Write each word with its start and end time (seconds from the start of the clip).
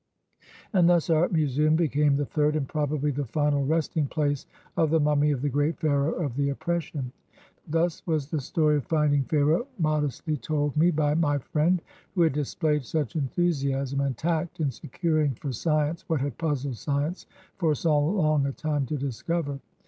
And 0.73 0.89
thus 0.89 1.11
our 1.11 1.29
Museum 1.29 1.75
became 1.75 2.15
the 2.15 2.25
tliird 2.25 2.55
and 2.55 2.67
probably 2.67 3.11
the 3.11 3.27
final 3.27 3.63
resting 3.67 4.07
place 4.07 4.47
of 4.75 4.89
the 4.89 4.99
mummy 4.99 5.29
of 5.29 5.43
the 5.43 5.49
great 5.49 5.77
Pharaoh 5.79 6.13
of 6.25 6.35
the 6.35 6.49
Oppression." 6.49 7.11
Thus 7.67 8.01
was 8.07 8.27
the 8.31 8.41
story 8.41 8.77
of 8.77 8.87
finding 8.87 9.25
Pharaoh 9.25 9.67
modestly 9.77 10.37
told 10.37 10.75
me 10.75 10.89
by 10.89 11.13
my 11.13 11.37
friend 11.37 11.83
who 12.15 12.23
had 12.23 12.33
displayed 12.33 12.83
such 12.83 13.15
enthusiasm 13.15 13.99
and 14.01 14.17
tact 14.17 14.59
in 14.59 14.71
securing 14.71 15.35
for 15.35 15.51
science 15.51 16.03
what 16.09 16.19
had 16.21 16.39
puzzled 16.39 16.77
science 16.77 17.27
for 17.59 17.75
so 17.75 17.99
long 17.99 18.47
a 18.47 18.51
time 18.51 18.87
to 18.87 18.97
discover. 18.97 19.59